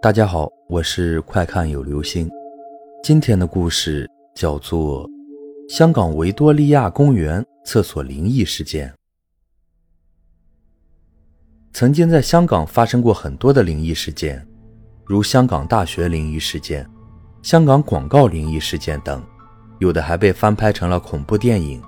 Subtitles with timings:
[0.00, 2.30] 大家好，我是快看有流星。
[3.02, 5.04] 今天的故事叫做
[5.68, 8.88] 《香港维多利亚公园厕所灵异事件》。
[11.72, 14.46] 曾经在香港发生过很多的灵异事件，
[15.04, 16.88] 如香港大学灵异事件、
[17.42, 19.20] 香港广告灵异事件等，
[19.80, 21.82] 有的还被翻拍成了恐怖电影，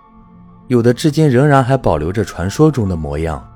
[0.67, 3.47] 有的至今仍然还保留着传说中的模样。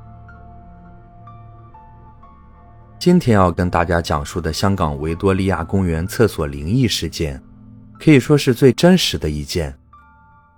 [3.05, 7.39] 今天要跟大家讲述的香港维多利亚公园厕所灵异事件，
[8.01, 9.79] 可以说是最真实的一件。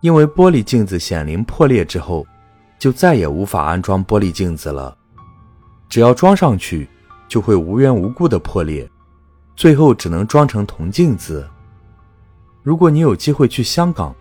[0.01, 2.25] 因为玻璃镜子显灵破裂之后，
[2.79, 4.97] 就再也无法安装玻璃镜子了。
[5.89, 6.89] 只要装上去，
[7.27, 8.89] 就会无缘无故的破裂，
[9.57, 11.45] 最后只能装成铜镜子。
[12.63, 14.15] 如果你有机会去香港，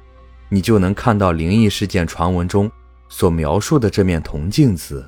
[0.50, 2.72] 你就能看到灵异事件传闻中
[3.08, 5.08] 所描述的这面铜镜子。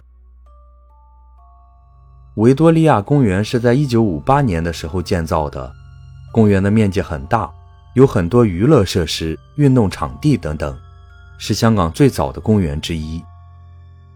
[2.38, 5.74] 维多利亚公园是在1958年的时候建造的，
[6.32, 7.50] 公园的面积很大，
[7.96, 10.78] 有很多娱乐设施、运动场地等等，
[11.40, 13.20] 是香港最早的公园之一。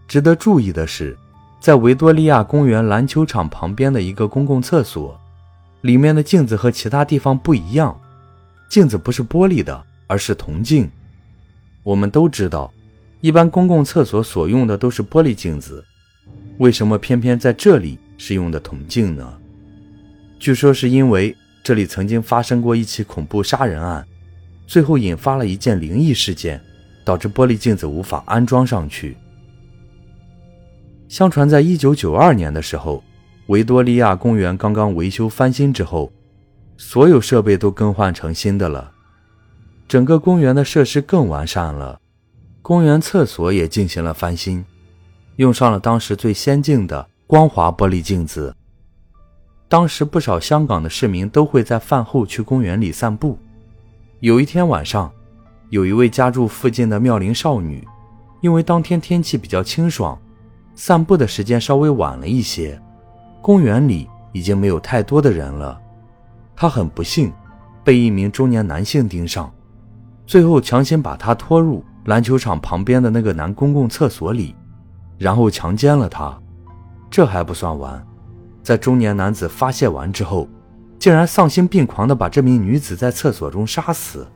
[0.06, 1.18] 值得注意的是，
[1.58, 5.18] 在维多利亚公园篮球场旁边的一个公共厕所，
[5.80, 8.00] 里面的镜子和其他地方不一样，
[8.70, 10.88] 镜子不是玻璃的，而是铜镜。
[11.82, 12.72] 我们都知道，
[13.20, 15.84] 一般公共厕所所用的都是玻璃镜子，
[16.58, 17.98] 为什么偏偏在这里？
[18.24, 19.36] 是用的铜镜呢？
[20.38, 24.06] 据说是因为这里曾经发生过一起恐怖杀人案，
[24.64, 26.62] 最后引发了一件灵异事件，
[27.04, 29.16] 导致玻璃镜子无法安装上去。
[31.08, 33.02] 相传，在一九九二年的时候，
[33.48, 36.12] 维多利亚公园刚刚维修翻新之后，
[36.76, 38.92] 所有设备都更换成新的了，
[39.88, 42.00] 整个公园的设施更完善了，
[42.62, 44.64] 公园厕所也进行了翻新，
[45.34, 47.08] 用上了当时最先进的。
[47.32, 48.54] 光滑玻璃镜子。
[49.66, 53.38] 当时不少香港的市民都会在饭后去公园里散步。
[54.20, 55.10] 有一天晚上，
[55.70, 57.88] 有一位家住附近的妙龄少女，
[58.42, 60.20] 因为当天天气比较清爽，
[60.74, 62.78] 散步的时间稍微晚了一些，
[63.40, 65.80] 公园里已经没有太多的人了。
[66.54, 67.32] 她很不幸，
[67.82, 69.50] 被一名中年男性盯上，
[70.26, 74.54] 最后强行把她拖入篮球场旁边的那个男公共厕所里，
[75.16, 76.38] 然后强奸了她。
[77.12, 78.02] 这还不算完，
[78.62, 80.48] 在中年男子发泄完之后，
[80.98, 84.26] 竟然丧心病狂地把这名女子在厕所中杀死。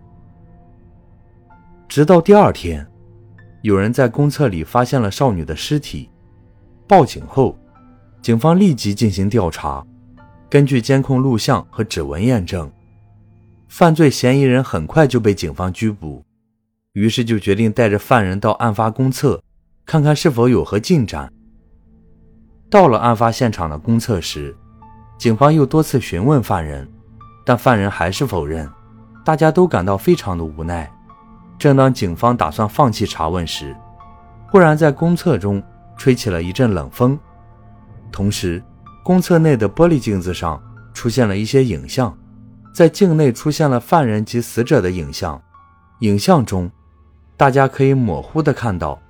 [1.89, 2.87] 直到第二天，
[3.63, 6.11] 有人在公厕里发现了少女的尸体，
[6.87, 7.59] 报警后，
[8.21, 9.83] 警方立即进行调查。
[10.51, 12.71] 根据监控录像和指纹验证，
[13.69, 16.23] 犯罪嫌疑人很快就被警方拘捕。
[16.93, 19.43] 于是就决定带着犯人到案发公厕，
[19.87, 21.33] 看看是否有何进展。
[22.69, 24.55] 到了案发现场的公厕时，
[25.17, 26.87] 警方又多次询问犯人，
[27.45, 28.69] 但犯人还是否认，
[29.25, 30.93] 大家都感到非常的无奈。
[31.59, 33.75] 正当警方打算放弃查问时，
[34.49, 35.63] 忽然在公厕中
[35.97, 37.19] 吹起了一阵冷风，
[38.11, 38.63] 同时，
[39.05, 40.61] 公厕内的玻璃镜子上
[40.93, 42.15] 出现了一些影像，
[42.75, 45.41] 在镜内出现了犯人及死者的影像，
[46.01, 46.71] 影像中，
[47.37, 49.01] 大家可以模糊的看到，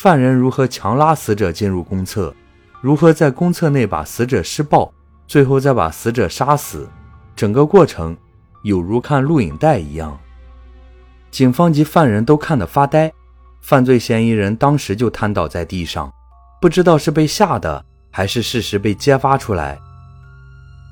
[0.00, 2.32] 犯人如何强拉死者进入公厕。
[2.82, 4.92] 如何在公厕内把死者施暴，
[5.28, 6.88] 最后再把死者杀死？
[7.36, 8.16] 整个过程
[8.64, 10.18] 有如看录影带一样。
[11.30, 13.12] 警方及犯人都看得发呆，
[13.60, 16.12] 犯罪嫌疑人当时就瘫倒在地上，
[16.60, 19.78] 不知道是被吓的还是事实被揭发出来。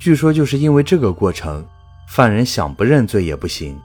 [0.00, 1.66] 据说就是因为这个过程，
[2.08, 3.76] 犯人想不认罪也不行。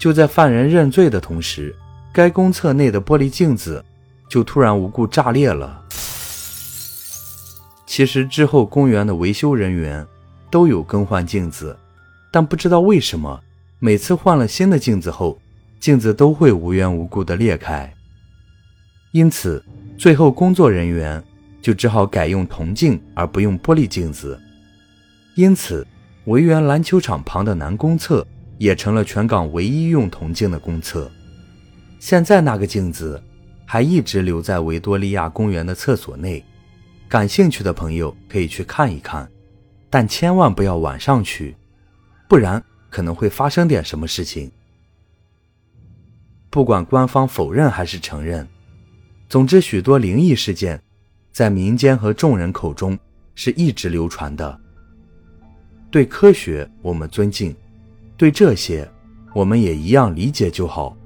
[0.00, 1.72] 就在犯人认罪的同时，
[2.12, 3.82] 该公厕内的玻璃镜子
[4.28, 5.80] 就突然无故炸裂了。
[7.96, 10.04] 其实之后，公园的维修人员
[10.50, 11.78] 都有更换镜子，
[12.32, 13.40] 但不知道为什么，
[13.78, 15.38] 每次换了新的镜子后，
[15.78, 17.94] 镜子都会无缘无故的裂开。
[19.12, 19.64] 因此，
[19.96, 21.22] 最后工作人员
[21.62, 24.36] 就只好改用铜镜而不用玻璃镜子。
[25.36, 25.86] 因此，
[26.24, 28.26] 维园篮球场旁的南公厕
[28.58, 31.08] 也成了全港唯一用铜镜的公厕。
[32.00, 33.22] 现在那个镜子
[33.64, 36.44] 还一直留在维多利亚公园的厕所内。
[37.14, 39.30] 感兴趣的朋友可以去看一看，
[39.88, 41.54] 但千万不要晚上去，
[42.28, 44.50] 不然可能会发生点什么事情。
[46.50, 48.44] 不管官方否认还是承认，
[49.28, 50.82] 总之许多灵异事件
[51.30, 52.98] 在民间和众人口中
[53.36, 54.60] 是一直流传的。
[55.92, 57.54] 对科学我们尊敬，
[58.16, 58.90] 对这些
[59.32, 60.96] 我们也一样理解就好。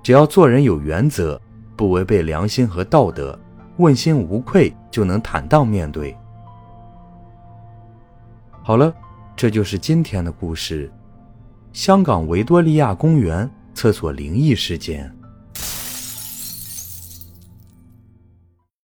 [0.00, 1.42] 只要做人有原则，
[1.74, 3.36] 不违背良心和道德。
[3.78, 6.16] 问心无愧，就能坦荡面对。
[8.62, 8.92] 好了，
[9.34, 10.92] 这就是今天的故事：
[11.72, 15.15] 香港维多利亚公园厕所灵异事件。